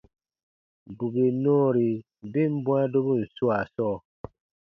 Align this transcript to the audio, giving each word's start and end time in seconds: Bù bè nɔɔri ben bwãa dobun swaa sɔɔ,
Bù 0.97 1.05
bè 1.13 1.25
nɔɔri 1.43 1.89
ben 2.31 2.51
bwãa 2.63 2.85
dobun 2.93 3.21
swaa 3.35 3.63
sɔɔ, 3.73 3.95